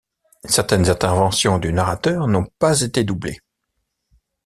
[0.45, 3.39] Certaines interventions du narrateur n'ont pas été doublées.